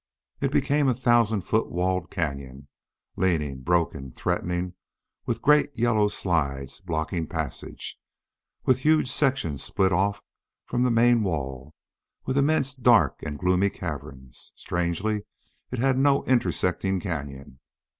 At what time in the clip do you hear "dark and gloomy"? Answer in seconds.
12.73-13.69